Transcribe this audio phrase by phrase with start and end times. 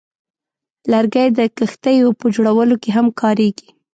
[0.91, 3.69] لرګی د کښتیو په جوړولو کې هم کارېږي.